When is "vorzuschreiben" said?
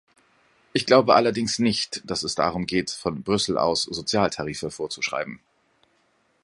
4.71-5.39